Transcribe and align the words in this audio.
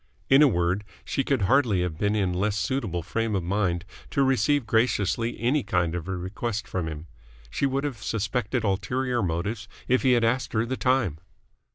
In 0.31 0.41
a 0.41 0.47
word, 0.47 0.83
she 1.05 1.23
could 1.23 1.43
hardly 1.43 1.83
have 1.83 1.99
been 1.99 2.15
in 2.15 2.33
less 2.33 2.57
suitable 2.57 3.03
frame 3.03 3.35
of 3.35 3.43
mind 3.43 3.85
to 4.09 4.23
receive 4.23 4.65
graciously 4.65 5.39
any 5.39 5.61
kind 5.61 5.93
of 5.93 6.07
a 6.07 6.17
request 6.17 6.67
from 6.67 6.87
him. 6.87 7.05
She 7.51 7.67
would 7.67 7.83
have 7.83 8.01
suspected 8.01 8.63
ulterior 8.63 9.21
motives 9.21 9.67
if 9.87 10.01
he 10.01 10.13
had 10.13 10.23
asked 10.23 10.53
her 10.53 10.65
the 10.65 10.75
time. 10.75 11.19